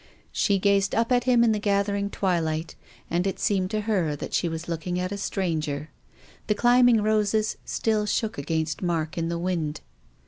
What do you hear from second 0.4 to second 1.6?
gazed up at him in the